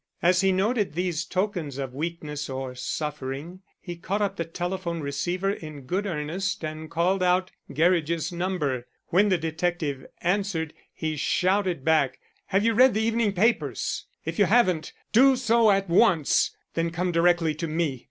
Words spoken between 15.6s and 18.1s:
at once; then come directly to me.